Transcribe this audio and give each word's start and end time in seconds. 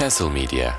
Castle 0.00 0.30
Media 0.30 0.72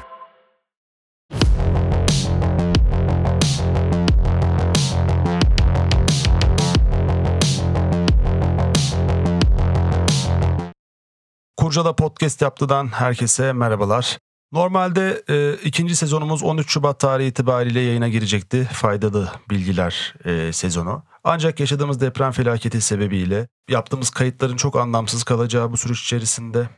Kurcada 11.57 11.95
Podcast 11.95 12.41
yaptıdan 12.41 12.87
herkese 12.87 13.53
merhabalar. 13.53 14.17
Normalde 14.51 15.23
e, 15.29 15.53
ikinci 15.53 15.95
sezonumuz 15.95 16.43
13 16.43 16.71
Şubat 16.71 16.99
tarihi 16.99 17.27
itibariyle 17.27 17.79
yayına 17.79 18.09
girecekti. 18.09 18.69
Faydalı 18.73 19.31
bilgiler 19.49 20.15
e, 20.25 20.53
sezonu. 20.53 21.03
Ancak 21.23 21.59
yaşadığımız 21.59 22.01
deprem 22.01 22.31
felaketi 22.31 22.81
sebebiyle 22.81 23.47
yaptığımız 23.69 24.09
kayıtların 24.09 24.55
çok 24.55 24.75
anlamsız 24.75 25.23
kalacağı 25.23 25.71
bu 25.71 25.77
süreç 25.77 26.01
içerisinde 26.01 26.69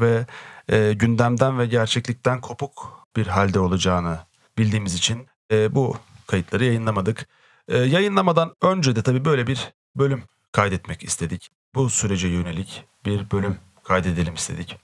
ve 0.00 0.26
e, 0.68 0.92
gündemden 0.92 1.58
ve 1.58 1.66
gerçeklikten 1.66 2.40
kopuk 2.40 3.06
bir 3.16 3.26
halde 3.26 3.60
olacağını 3.60 4.18
bildiğimiz 4.58 4.94
için 4.94 5.26
e, 5.52 5.74
bu 5.74 5.96
kayıtları 6.26 6.64
yayınlamadık. 6.64 7.28
E, 7.68 7.78
yayınlamadan 7.78 8.54
önce 8.62 8.96
de 8.96 9.02
tabii 9.02 9.24
böyle 9.24 9.46
bir 9.46 9.72
bölüm 9.96 10.22
kaydetmek 10.52 11.04
istedik. 11.04 11.50
Bu 11.74 11.90
sürece 11.90 12.28
yönelik 12.28 12.84
bir 13.04 13.30
bölüm 13.30 13.56
kaydedelim 13.84 14.34
istedik. 14.34 14.76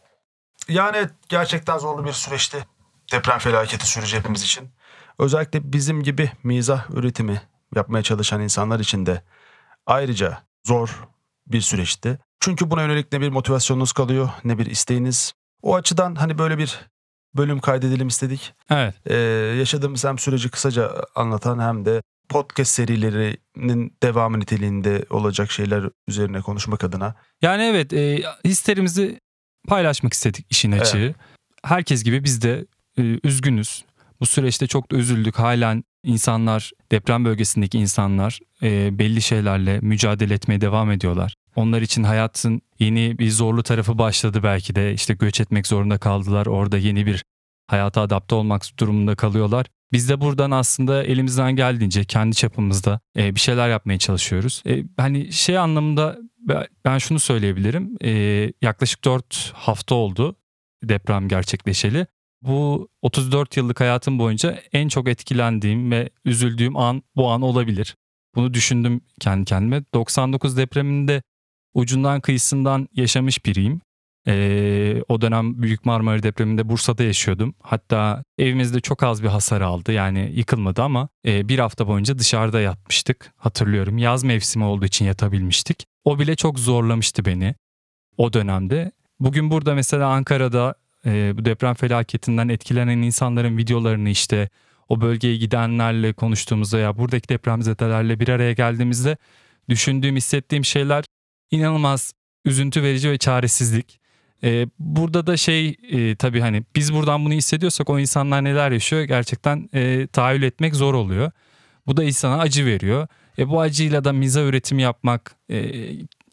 Yani 0.68 1.08
gerçekten 1.28 1.78
zorlu 1.78 2.04
bir 2.04 2.12
süreçti. 2.12 2.66
Deprem 3.12 3.38
felaketi 3.38 3.86
süreci 3.86 4.18
hepimiz 4.18 4.42
için. 4.42 4.70
Özellikle 5.18 5.72
bizim 5.72 6.02
gibi 6.02 6.32
mizah 6.42 6.90
üretimi 6.90 7.42
yapmaya 7.74 8.02
çalışan 8.02 8.40
insanlar 8.40 8.80
için 8.80 9.06
de 9.06 9.22
ayrıca 9.86 10.42
zor 10.64 11.08
bir 11.46 11.60
süreçti. 11.60 12.18
Çünkü 12.40 12.70
buna 12.70 12.82
yönelik 12.82 13.12
ne 13.12 13.20
bir 13.20 13.28
motivasyonunuz 13.28 13.92
kalıyor 13.92 14.28
ne 14.44 14.58
bir 14.58 14.66
isteğiniz. 14.66 15.32
O 15.62 15.74
açıdan 15.74 16.14
hani 16.14 16.38
böyle 16.38 16.58
bir 16.58 16.80
bölüm 17.36 17.60
kaydedelim 17.60 18.08
istedik. 18.08 18.54
Evet. 18.70 18.94
Ee, 19.06 19.16
yaşadığımız 19.58 20.04
hem 20.04 20.18
süreci 20.18 20.48
kısaca 20.48 20.92
anlatan 21.14 21.58
hem 21.58 21.84
de 21.84 22.02
podcast 22.28 22.70
serilerinin 22.70 23.96
devamı 24.02 24.40
niteliğinde 24.40 25.04
olacak 25.10 25.50
şeyler 25.52 25.84
üzerine 26.08 26.40
konuşmak 26.40 26.84
adına. 26.84 27.14
Yani 27.42 27.62
evet 27.62 27.92
e, 27.92 28.22
hislerimizi 28.44 29.20
paylaşmak 29.68 30.12
istedik 30.12 30.46
işin 30.50 30.72
açığı. 30.72 30.98
Evet. 30.98 31.16
Herkes 31.64 32.04
gibi 32.04 32.24
biz 32.24 32.42
de 32.42 32.66
e, 32.98 33.02
üzgünüz. 33.24 33.84
Bu 34.20 34.26
süreçte 34.26 34.66
çok 34.66 34.90
da 34.90 34.96
üzüldük. 34.96 35.38
Halen 35.38 35.84
insanlar, 36.04 36.70
deprem 36.92 37.24
bölgesindeki 37.24 37.78
insanlar 37.78 38.40
e, 38.62 38.98
belli 38.98 39.22
şeylerle 39.22 39.80
mücadele 39.80 40.34
etmeye 40.34 40.60
devam 40.60 40.90
ediyorlar. 40.90 41.36
Onlar 41.56 41.82
için 41.82 42.02
hayatın 42.02 42.62
yeni 42.78 43.18
bir 43.18 43.30
zorlu 43.30 43.62
tarafı 43.62 43.98
başladı 43.98 44.42
belki 44.42 44.74
de. 44.74 44.94
İşte 44.94 45.14
göç 45.14 45.40
etmek 45.40 45.66
zorunda 45.66 45.98
kaldılar. 45.98 46.46
Orada 46.46 46.78
yeni 46.78 47.06
bir 47.06 47.24
hayata 47.66 48.00
adapte 48.00 48.34
olmak 48.34 48.62
durumunda 48.78 49.14
kalıyorlar. 49.14 49.66
Biz 49.92 50.08
de 50.08 50.20
buradan 50.20 50.50
aslında 50.50 51.04
elimizden 51.04 51.56
geldiğince 51.56 52.04
kendi 52.04 52.36
çapımızda 52.36 53.00
e, 53.16 53.34
bir 53.34 53.40
şeyler 53.40 53.68
yapmaya 53.68 53.98
çalışıyoruz. 53.98 54.62
E, 54.66 54.84
hani 54.96 55.32
şey 55.32 55.58
anlamında 55.58 56.18
ben- 56.84 56.98
şunu 56.98 57.20
söyleyebilirim. 57.20 57.96
E, 58.04 58.10
yaklaşık 58.62 59.04
4 59.04 59.52
hafta 59.54 59.94
oldu 59.94 60.36
deprem 60.84 61.28
gerçekleşeli. 61.28 62.06
Bu 62.42 62.88
34 63.02 63.56
yıllık 63.56 63.80
hayatım 63.80 64.18
boyunca 64.18 64.60
en 64.72 64.88
çok 64.88 65.08
etkilendiğim 65.08 65.90
ve 65.90 66.10
üzüldüğüm 66.24 66.76
an 66.76 67.02
bu 67.16 67.30
an 67.30 67.42
olabilir. 67.42 67.96
Bunu 68.34 68.54
düşündüm 68.54 69.00
kendi 69.20 69.44
kendime. 69.44 69.82
99 69.94 70.56
depreminde 70.56 71.22
ucundan 71.76 72.20
kıyısından 72.20 72.88
yaşamış 72.94 73.46
biriyim. 73.46 73.80
Ee, 74.28 75.02
o 75.08 75.20
dönem 75.20 75.62
Büyük 75.62 75.84
Marmara 75.84 76.22
depreminde 76.22 76.68
Bursa'da 76.68 77.02
yaşıyordum. 77.02 77.54
Hatta 77.62 78.24
evimizde 78.38 78.80
çok 78.80 79.02
az 79.02 79.22
bir 79.22 79.28
hasar 79.28 79.60
aldı. 79.60 79.92
Yani 79.92 80.32
yıkılmadı 80.34 80.82
ama 80.82 81.08
e, 81.26 81.48
bir 81.48 81.58
hafta 81.58 81.88
boyunca 81.88 82.18
dışarıda 82.18 82.60
yatmıştık. 82.60 83.32
Hatırlıyorum. 83.36 83.98
Yaz 83.98 84.24
mevsimi 84.24 84.64
olduğu 84.64 84.84
için 84.84 85.04
yatabilmiştik. 85.04 85.84
O 86.04 86.18
bile 86.18 86.36
çok 86.36 86.58
zorlamıştı 86.58 87.24
beni 87.24 87.54
o 88.16 88.32
dönemde. 88.32 88.92
Bugün 89.20 89.50
burada 89.50 89.74
mesela 89.74 90.08
Ankara'da 90.08 90.74
e, 91.06 91.38
bu 91.38 91.44
deprem 91.44 91.74
felaketinden 91.74 92.48
etkilenen 92.48 92.98
insanların 92.98 93.58
videolarını 93.58 94.08
işte 94.08 94.48
o 94.88 95.00
bölgeye 95.00 95.36
gidenlerle 95.36 96.12
konuştuğumuzda 96.12 96.78
ya 96.78 96.98
buradaki 96.98 97.28
depremzedelerle 97.28 98.20
bir 98.20 98.28
araya 98.28 98.52
geldiğimizde 98.52 99.16
düşündüğüm, 99.68 100.16
hissettiğim 100.16 100.64
şeyler 100.64 101.04
inanılmaz 101.50 102.12
üzüntü 102.44 102.82
verici 102.82 103.10
ve 103.10 103.18
çaresizlik. 103.18 104.00
Ee, 104.44 104.66
burada 104.78 105.26
da 105.26 105.36
şey 105.36 105.76
e, 105.90 106.16
tabii 106.16 106.40
hani 106.40 106.64
biz 106.76 106.94
buradan 106.94 107.24
bunu 107.24 107.32
hissediyorsak 107.32 107.90
o 107.90 107.98
insanlar 107.98 108.44
neler 108.44 108.70
yaşıyor 108.70 109.02
gerçekten 109.02 109.68
e, 109.74 110.06
tahayyül 110.06 110.42
etmek 110.42 110.74
zor 110.74 110.94
oluyor. 110.94 111.30
Bu 111.86 111.96
da 111.96 112.04
insana 112.04 112.38
acı 112.38 112.66
veriyor. 112.66 113.08
E, 113.38 113.48
bu 113.48 113.60
acıyla 113.60 114.04
da 114.04 114.12
miza 114.12 114.40
üretimi 114.40 114.82
yapmak 114.82 115.36
e, 115.50 115.72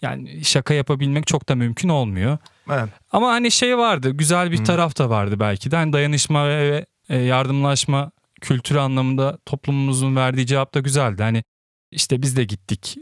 yani 0.02 0.46
şaka 0.46 0.74
yapabilmek 0.74 1.28
çok 1.28 1.50
da 1.50 1.56
mümkün 1.56 1.90
olmuyor. 1.90 2.38
Evet. 2.72 2.90
Ama 3.12 3.32
hani 3.32 3.52
şey 3.52 3.78
vardı 3.78 4.12
güzel 4.12 4.52
bir 4.52 4.60
Hı. 4.60 4.64
taraf 4.64 4.98
da 4.98 5.10
vardı 5.10 5.40
belki 5.40 5.72
de 5.72 5.76
hani 5.76 5.94
dayanışma 5.94 6.50
ve, 6.50 6.72
ve 6.72 6.86
e, 7.10 7.18
yardımlaşma 7.18 8.12
kültürü 8.42 8.80
anlamında 8.80 9.38
toplumumuzun 9.46 10.16
verdiği 10.16 10.46
cevap 10.46 10.74
da 10.74 10.80
güzeldi. 10.80 11.24
Hani 11.24 11.44
işte 11.92 12.22
biz 12.22 12.38
de 12.38 12.44
gittik 12.44 12.98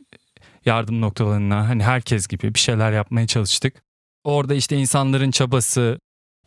yardım 0.66 1.02
noktalarına 1.02 1.70
hani 1.70 1.84
herkes 1.84 2.28
gibi 2.28 2.54
bir 2.54 2.60
şeyler 2.60 2.92
yapmaya 2.92 3.28
çalıştık. 3.28 3.84
Orada 4.24 4.54
işte 4.54 4.78
insanların 4.78 5.32
çabası, 5.32 6.00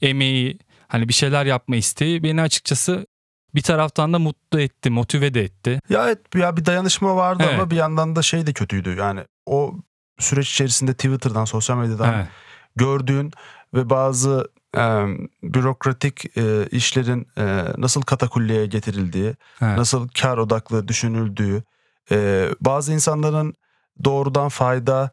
emeği, 0.02 0.58
hani 0.88 1.08
bir 1.08 1.14
şeyler 1.14 1.46
yapma 1.46 1.76
isteği 1.76 2.22
beni 2.22 2.40
açıkçası 2.42 3.06
bir 3.54 3.62
taraftan 3.62 4.12
da 4.12 4.18
mutlu 4.18 4.60
etti, 4.60 4.90
motive 4.90 5.34
de 5.34 5.42
etti. 5.42 5.80
Ya 5.88 6.04
evet 6.06 6.18
ya 6.34 6.56
bir 6.56 6.64
dayanışma 6.64 7.16
vardı 7.16 7.42
Evet. 7.46 7.54
ama 7.54 7.70
bir 7.70 7.76
yandan 7.76 8.16
da 8.16 8.22
şey 8.22 8.46
de 8.46 8.52
kötüydü. 8.52 8.96
Yani 8.98 9.20
o 9.46 9.74
süreç 10.18 10.50
içerisinde 10.50 10.94
Twitter'dan, 10.94 11.44
sosyal 11.44 11.76
medyadan 11.78 12.14
Evet. 12.14 12.26
gördüğün 12.76 13.32
ve 13.74 13.90
bazı 13.90 14.48
e, 14.76 14.80
bürokratik 15.42 16.38
e, 16.38 16.66
işlerin 16.66 17.26
e, 17.38 17.64
nasıl 17.78 18.02
katakulliye 18.02 18.66
getirildiği, 18.66 19.34
Evet. 19.62 19.78
nasıl 19.78 20.08
kar 20.08 20.38
odaklı 20.38 20.88
düşünüldüğü, 20.88 21.62
e, 22.10 22.48
bazı 22.60 22.92
insanların 22.92 23.54
doğrudan 24.04 24.48
fayda 24.48 25.10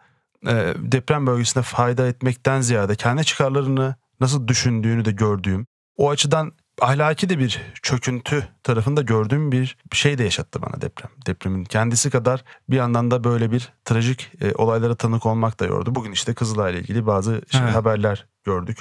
e, 0.47 0.73
deprem 0.77 1.27
bölgesinde 1.27 1.63
fayda 1.63 2.07
etmekten 2.07 2.61
ziyade 2.61 2.95
kendi 2.95 3.25
çıkarlarını 3.25 3.95
nasıl 4.19 4.47
düşündüğünü 4.47 5.05
de 5.05 5.11
gördüğüm, 5.11 5.67
o 5.97 6.09
açıdan 6.09 6.51
ahlaki 6.81 7.29
de 7.29 7.39
bir 7.39 7.61
çöküntü 7.81 8.47
tarafında 8.63 9.01
gördüğüm 9.01 9.51
bir 9.51 9.77
şey 9.91 10.17
de 10.17 10.23
yaşattı 10.23 10.61
bana 10.61 10.81
deprem. 10.81 11.11
Depremin 11.25 11.63
kendisi 11.63 12.09
kadar 12.09 12.43
bir 12.69 12.75
yandan 12.75 13.11
da 13.11 13.23
böyle 13.23 13.51
bir 13.51 13.73
trajik 13.85 14.31
e, 14.41 14.53
olaylara 14.53 14.95
tanık 14.95 15.25
olmak 15.25 15.59
da 15.59 15.65
yordu. 15.65 15.95
Bugün 15.95 16.11
işte 16.11 16.33
Kızılay'la 16.33 16.79
ilgili 16.79 17.05
bazı 17.07 17.41
şey, 17.49 17.61
Evet. 17.61 17.75
haberler 17.75 18.27
gördük. 18.43 18.79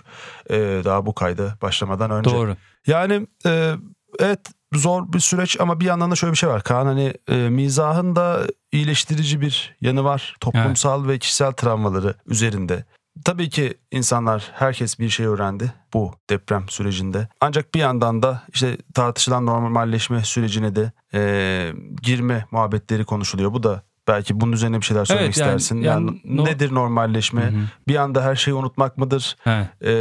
E, 0.50 0.56
daha 0.84 1.06
bu 1.06 1.14
kayda 1.14 1.54
başlamadan 1.62 2.10
önce. 2.10 2.30
Doğru. 2.30 2.56
Yani 2.86 3.26
e, 3.46 3.74
evet 4.18 4.40
zor 4.74 5.12
bir 5.12 5.20
süreç 5.20 5.56
ama 5.60 5.80
bir 5.80 5.84
yandan 5.84 6.10
da 6.10 6.14
şöyle 6.14 6.32
bir 6.32 6.38
şey 6.38 6.48
var. 6.48 6.62
Kaan 6.62 6.86
hani 6.86 7.14
e, 7.28 7.36
mizahın 7.36 8.16
da 8.16 8.46
iyileştirici 8.72 9.40
bir 9.40 9.76
yanı 9.80 10.04
var. 10.04 10.34
Toplumsal 10.40 11.08
ve 11.08 11.18
kişisel 11.18 11.52
travmaları 11.52 12.14
üzerinde. 12.26 12.84
Tabii 13.24 13.50
ki 13.50 13.74
insanlar, 13.90 14.50
herkes 14.54 14.98
bir 14.98 15.08
şey 15.08 15.26
öğrendi 15.26 15.72
bu 15.94 16.14
deprem 16.30 16.68
sürecinde. 16.68 17.28
Ancak 17.40 17.74
bir 17.74 17.80
yandan 17.80 18.22
da 18.22 18.42
işte 18.54 18.76
tartışılan 18.94 19.46
normalleşme 19.46 20.24
sürecine 20.24 20.76
de 20.76 20.92
e, 21.14 21.72
girme 22.02 22.44
muhabbetleri 22.50 23.04
konuşuluyor. 23.04 23.52
Bu 23.52 23.62
da 23.62 23.82
belki 24.08 24.40
bunun 24.40 24.52
üzerine 24.52 24.76
bir 24.80 24.84
şeyler 24.84 25.04
söylemek 25.04 25.26
Evet, 25.28 25.36
yani- 25.38 25.56
istersin. 25.56 25.76
yani 25.82 26.06
Yani, 26.06 26.20
no- 26.24 26.44
nedir 26.44 26.74
normalleşme? 26.74 27.42
Hı 27.42 27.46
hı. 27.48 27.60
Bir 27.88 27.96
anda 27.96 28.22
her 28.24 28.36
şeyi 28.36 28.54
unutmak 28.54 28.98
mıdır? 28.98 29.36
Evet. 29.46 29.68
E, 29.84 29.92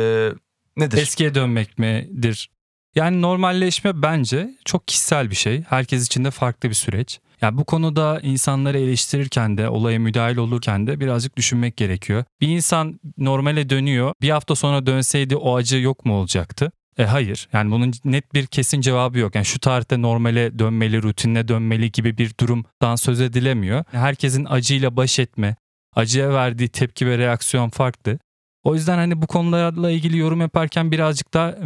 nedir? 0.78 0.98
Eskiye 0.98 1.36
dönmek 1.36 1.78
midir? 1.80 2.50
Yani 2.96 3.22
normalleşme 3.22 4.02
bence 4.02 4.50
çok 4.66 4.88
kişisel 4.88 5.30
bir 5.30 5.36
şey. 5.36 5.64
Herkes 5.70 6.06
için 6.06 6.26
de 6.26 6.32
farklı 6.32 6.70
bir 6.70 6.76
süreç. 6.76 7.20
Yani 7.42 7.58
bu 7.58 7.66
konuda 7.66 8.20
insanları 8.24 8.80
eleştirirken 8.80 9.58
de, 9.58 9.70
olaya 9.70 10.00
müdahil 10.00 10.38
olurken 10.38 10.88
de 10.88 11.00
birazcık 11.00 11.38
düşünmek 11.38 11.78
gerekiyor. 11.78 12.24
Bir 12.42 12.48
insan 12.48 13.00
normale 13.18 13.70
dönüyor. 13.70 14.14
Bir 14.22 14.30
hafta 14.30 14.56
sonra 14.56 14.86
dönseydi 14.86 15.36
o 15.36 15.56
acı 15.56 15.78
yok 15.78 16.06
mu 16.06 16.14
olacaktı? 16.14 16.72
E 16.98 17.06
hayır. 17.06 17.48
Yani 17.54 17.72
bunun 17.72 17.94
net 18.06 18.34
bir 18.34 18.46
kesin 18.46 18.82
cevabı 18.82 19.20
yok. 19.20 19.36
Yani 19.36 19.46
şu 19.46 19.60
tarihte 19.60 20.02
normale 20.02 20.60
dönmeli, 20.60 21.04
rutinine 21.04 21.48
dönmeli 21.48 21.92
gibi 21.92 22.18
bir 22.18 22.32
durumdan 22.40 22.96
söz 22.96 23.22
edilemiyor. 23.22 23.84
Herkesin 23.92 24.46
acıyla 24.46 24.96
baş 24.96 25.20
etme, 25.20 25.56
acıya 25.96 26.34
verdiği 26.34 26.70
tepki 26.70 27.08
ve 27.08 27.18
reaksiyon 27.18 27.70
farklı. 27.70 28.20
O 28.64 28.76
yüzden 28.76 28.98
hani 28.98 29.22
bu 29.22 29.28
konularla 29.28 29.92
ilgili 29.92 30.18
yorum 30.18 30.42
yaparken 30.42 30.92
birazcık 30.92 31.34
da 31.34 31.58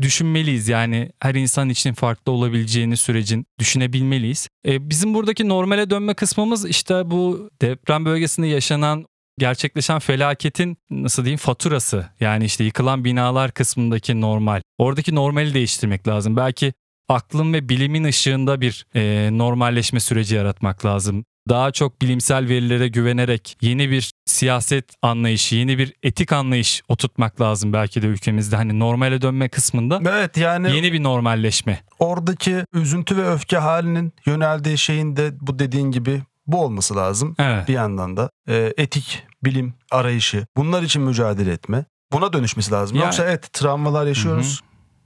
düşünmeliyiz. 0.00 0.68
Yani 0.68 1.10
her 1.20 1.34
insan 1.34 1.68
için 1.68 1.92
farklı 1.92 2.32
olabileceğini 2.32 2.96
sürecin 2.96 3.46
düşünebilmeliyiz. 3.58 4.48
E, 4.66 4.90
bizim 4.90 5.14
buradaki 5.14 5.48
normale 5.48 5.90
dönme 5.90 6.14
kısmımız 6.14 6.68
işte 6.68 7.10
bu 7.10 7.50
deprem 7.62 8.04
bölgesinde 8.04 8.46
yaşanan 8.46 9.06
gerçekleşen 9.38 9.98
felaketin 9.98 10.76
nasıl 10.90 11.24
diyeyim 11.24 11.38
faturası. 11.38 12.06
Yani 12.20 12.44
işte 12.44 12.64
yıkılan 12.64 13.04
binalar 13.04 13.52
kısmındaki 13.52 14.20
normal. 14.20 14.62
Oradaki 14.78 15.14
normali 15.14 15.54
değiştirmek 15.54 16.08
lazım. 16.08 16.36
Belki 16.36 16.72
aklın 17.08 17.52
ve 17.52 17.68
bilimin 17.68 18.04
ışığında 18.04 18.60
bir 18.60 18.86
e, 18.94 19.28
normalleşme 19.32 20.00
süreci 20.00 20.34
yaratmak 20.34 20.84
lazım. 20.84 21.24
Daha 21.48 21.70
çok 21.70 22.02
bilimsel 22.02 22.48
verilere 22.48 22.88
güvenerek 22.88 23.56
yeni 23.60 23.90
bir 23.90 24.12
siyaset 24.26 24.84
anlayışı, 25.02 25.54
yeni 25.56 25.78
bir 25.78 25.92
etik 26.02 26.32
anlayış 26.32 26.82
oturtmak 26.88 27.40
lazım 27.40 27.72
belki 27.72 28.02
de 28.02 28.06
ülkemizde. 28.06 28.56
Hani 28.56 28.78
normale 28.78 29.22
dönme 29.22 29.48
kısmında 29.48 30.00
Evet 30.10 30.36
yani 30.36 30.76
yeni 30.76 30.92
bir 30.92 31.02
normalleşme. 31.02 31.80
oradaki 31.98 32.64
üzüntü 32.72 33.16
ve 33.16 33.28
öfke 33.28 33.56
halinin 33.58 34.12
yöneldiği 34.26 34.78
şeyin 34.78 35.16
de 35.16 35.30
bu 35.40 35.58
dediğin 35.58 35.90
gibi 35.90 36.22
bu 36.46 36.62
olması 36.64 36.96
lazım. 36.96 37.34
Evet. 37.38 37.68
Bir 37.68 37.72
yandan 37.74 38.16
da 38.16 38.30
e, 38.48 38.72
etik, 38.76 39.22
bilim 39.44 39.74
arayışı, 39.90 40.46
bunlar 40.56 40.82
için 40.82 41.02
mücadele 41.02 41.52
etme. 41.52 41.84
Buna 42.12 42.32
dönüşmesi 42.32 42.72
lazım. 42.72 42.96
Yani- 42.96 43.04
Yoksa 43.04 43.24
evet 43.24 43.52
travmalar 43.52 44.06
yaşıyoruz. 44.06 44.60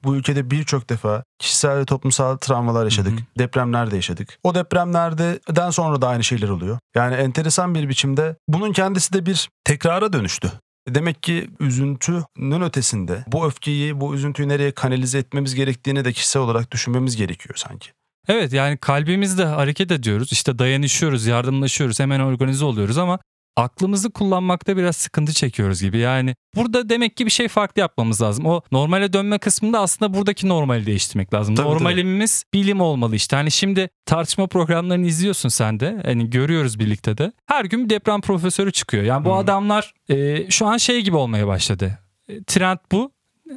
Bu 0.05 0.17
ülkede 0.17 0.51
birçok 0.51 0.91
defa 0.91 1.25
kişisel 1.39 1.79
ve 1.79 1.85
toplumsal 1.85 2.37
travmalar 2.37 2.85
yaşadık. 2.85 3.13
Hı 3.13 3.17
hı. 3.17 3.39
Depremlerde 3.39 3.97
yaşadık. 3.97 4.39
O 4.43 4.55
depremlerden 4.55 5.71
sonra 5.71 6.03
da 6.03 6.09
aynı 6.09 6.25
şeyler 6.25 6.49
oluyor. 6.49 6.79
Yani 6.95 7.15
enteresan 7.15 7.75
bir 7.75 7.89
biçimde 7.89 8.37
bunun 8.49 8.73
kendisi 8.73 9.13
de 9.13 9.27
bir 9.27 9.49
tekrara 9.65 10.13
dönüştü. 10.13 10.53
Demek 10.89 11.23
ki 11.23 11.51
üzüntünün 11.61 12.61
ötesinde 12.61 13.25
bu 13.27 13.47
öfkeyi, 13.47 14.01
bu 14.01 14.15
üzüntüyü 14.15 14.49
nereye 14.49 14.73
kanalize 14.73 15.19
etmemiz 15.19 15.55
gerektiğini 15.55 16.05
de 16.05 16.13
kişisel 16.13 16.43
olarak 16.43 16.71
düşünmemiz 16.73 17.17
gerekiyor 17.17 17.55
sanki. 17.57 17.91
Evet 18.29 18.53
yani 18.53 18.77
kalbimizde 18.77 19.45
hareket 19.45 19.93
ediyoruz. 19.93 20.33
işte 20.33 20.59
dayanışıyoruz, 20.59 21.27
yardımlaşıyoruz, 21.27 22.01
hemen 22.01 22.21
organize 22.21 22.65
oluyoruz 22.65 22.99
ama 22.99 23.19
aklımızı 23.59 24.11
kullanmakta 24.11 24.77
biraz 24.77 24.97
sıkıntı 24.97 25.33
çekiyoruz 25.33 25.83
gibi. 25.83 25.99
Yani 25.99 26.37
burada 26.57 26.89
demek 26.89 27.17
ki 27.17 27.27
bir 27.27 27.31
şey 27.31 27.49
farklı 27.49 27.81
yapmamız 27.81 28.23
lazım. 28.23 28.47
O 28.47 28.61
normale 28.73 29.13
dönme 29.13 29.39
kısmında 29.39 29.81
aslında 29.81 30.15
buradaki 30.15 30.49
normali 30.49 30.87
değiştirmek 30.87 31.35
lazım. 31.35 31.55
Tabii, 31.55 31.69
Normalimiz 31.69 32.45
bilim 32.55 32.81
olmalı 32.81 33.17
işte. 33.17 33.37
Hani 33.37 33.51
şimdi 33.51 33.91
tartışma 34.07 34.47
programlarını 34.47 35.07
izliyorsun 35.07 35.49
sen 35.49 35.81
de. 35.81 36.03
Hani 36.05 36.31
görüyoruz 36.31 36.79
birlikte 36.79 37.19
de. 37.19 37.33
Her 37.47 37.65
gün 37.65 37.85
bir 37.85 37.91
deprem 37.91 38.21
profesörü 38.21 38.73
çıkıyor. 38.73 39.03
Yani 39.05 39.25
bu 39.25 39.31
Hı. 39.31 39.35
adamlar 39.35 39.95
e, 40.09 40.51
şu 40.51 40.67
an 40.67 40.77
şey 40.77 41.01
gibi 41.01 41.17
olmaya 41.17 41.47
başladı. 41.47 41.99
E, 42.29 42.43
trend 42.45 42.79
bu. 42.93 43.13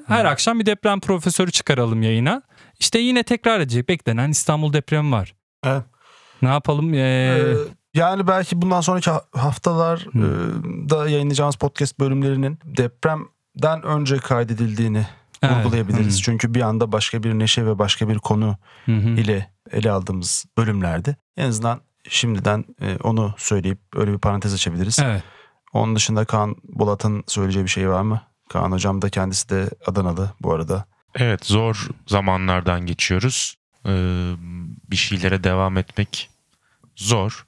Her 0.07 0.25
akşam 0.25 0.59
bir 0.59 0.65
deprem 0.65 0.99
profesörü 0.99 1.51
çıkaralım 1.51 2.01
yayına. 2.01 2.41
İşte 2.79 2.99
yine 2.99 3.23
tekrar 3.23 3.59
edecek. 3.59 3.89
Beklenen 3.89 4.29
İstanbul 4.29 4.73
depremi 4.73 5.11
var. 5.11 5.35
Evet. 5.65 5.83
Ne 6.41 6.49
yapalım? 6.49 6.93
Ee, 6.93 6.97
Ee, 6.97 7.53
yani 7.93 8.27
belki 8.27 8.61
bundan 8.61 8.81
sonraki 8.81 9.11
ha- 9.11 9.25
haftalar 9.35 10.07
Hı. 10.11 10.19
e, 10.19 10.89
da 10.89 11.09
yayınlayacağımız 11.09 11.55
podcast 11.55 11.99
bölümlerinin 11.99 12.59
depremden 12.65 13.83
önce 13.83 14.17
kaydedildiğini 14.17 15.07
evet. 15.41 15.55
vurgulayabiliriz. 15.55 16.17
Hı. 16.17 16.23
Çünkü 16.23 16.53
bir 16.53 16.61
anda 16.61 16.91
başka 16.91 17.23
bir 17.23 17.33
neşe 17.33 17.65
ve 17.65 17.79
başka 17.79 18.09
bir 18.09 18.17
konu 18.17 18.57
Hı 18.85 18.91
hı. 18.91 19.09
ile 19.09 19.51
ele 19.71 19.91
aldığımız 19.91 20.45
bölümlerdi. 20.57 21.17
En 21.37 21.47
azından 21.47 21.81
şimdiden 22.09 22.65
e, 22.81 22.97
onu 23.03 23.33
söyleyip 23.37 23.79
öyle 23.95 24.13
bir 24.13 24.17
parantez 24.17 24.53
açabiliriz. 24.53 24.99
Evet. 25.03 25.23
Onun 25.73 25.95
dışında 25.95 26.25
Kaan 26.25 26.55
Bolat'ın 26.63 27.23
söyleyeceği 27.27 27.65
bir 27.65 27.69
şey 27.69 27.89
var 27.89 28.01
mı? 28.01 28.21
Kaan 28.49 28.71
hocam 28.71 29.01
da 29.01 29.09
kendisi 29.09 29.49
de 29.49 29.69
Adanalı 29.85 30.31
bu 30.41 30.53
arada. 30.53 30.85
Evet 31.15 31.45
zor 31.45 31.87
zamanlardan 32.07 32.85
geçiyoruz. 32.85 33.55
Ee, 33.85 34.33
bir 34.91 34.95
şeylere 34.95 35.43
devam 35.43 35.77
etmek 35.77 36.29
zor. 36.95 37.45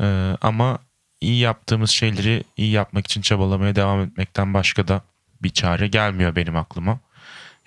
Ee, 0.00 0.36
ama 0.40 0.78
iyi 1.20 1.38
yaptığımız 1.38 1.90
şeyleri 1.90 2.44
iyi 2.56 2.70
yapmak 2.70 3.06
için 3.06 3.20
çabalamaya 3.20 3.76
devam 3.76 4.00
etmekten 4.00 4.54
başka 4.54 4.88
da 4.88 5.02
bir 5.42 5.50
çare 5.50 5.88
gelmiyor 5.88 6.36
benim 6.36 6.56
aklıma. 6.56 7.00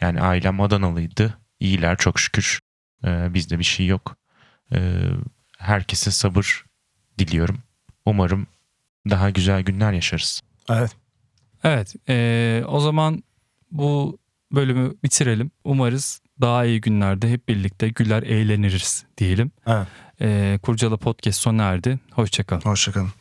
Yani 0.01 0.21
ailem 0.21 0.61
Adanalıydı. 0.61 1.37
İyiler 1.59 1.97
çok 1.97 2.19
şükür. 2.19 2.59
Ee, 3.05 3.33
bizde 3.33 3.59
bir 3.59 3.63
şey 3.63 3.85
yok. 3.85 4.15
Ee, 4.73 5.01
herkese 5.57 6.11
sabır 6.11 6.65
diliyorum. 7.19 7.59
Umarım 8.05 8.47
daha 9.09 9.29
güzel 9.29 9.61
günler 9.61 9.93
yaşarız. 9.93 10.41
Evet. 10.69 10.95
Evet. 11.63 11.95
ee, 12.09 12.63
o 12.67 12.79
zaman 12.79 13.23
bu 13.71 14.17
bölümü 14.51 14.95
bitirelim. 15.03 15.51
Umarız 15.63 16.21
daha 16.41 16.65
iyi 16.65 16.81
günlerde 16.81 17.31
hep 17.31 17.47
birlikte 17.47 17.89
güler 17.89 18.23
eğleniriz 18.23 19.05
diyelim. 19.17 19.51
Evet. 19.67 19.87
Ee, 20.21 20.59
Kurcala 20.63 20.97
Podcast 20.97 21.41
sona 21.41 21.63
erdi. 21.63 21.99
Hoşçakalın. 22.11 22.61
Hoşçakalın. 22.61 23.09